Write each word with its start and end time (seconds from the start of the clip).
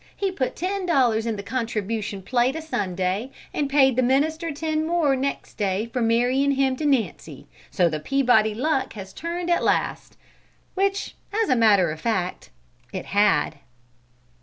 He 0.17 0.31
put 0.31 0.55
ten 0.55 0.87
dollars 0.87 1.27
in 1.27 1.35
the 1.35 1.43
contribution 1.43 2.23
plate 2.23 2.55
a 2.55 2.61
Sunday, 2.63 3.29
and 3.53 3.69
paid 3.69 3.95
the 3.95 4.01
minister 4.01 4.51
ten 4.51 4.83
more 4.83 5.15
next 5.15 5.57
day 5.59 5.85
for 5.93 6.01
marryin' 6.01 6.53
him 6.53 6.75
to 6.77 6.87
Nancy; 6.87 7.45
so 7.69 7.87
the 7.87 7.99
Peabody 7.99 8.55
luck 8.55 8.93
has 8.93 9.13
turned 9.13 9.51
at 9.51 9.63
last!" 9.63 10.17
which, 10.73 11.13
as 11.43 11.49
a 11.49 11.55
matter 11.55 11.91
of 11.91 12.01
fact, 12.01 12.49
it 12.91 13.05
had. 13.13 13.57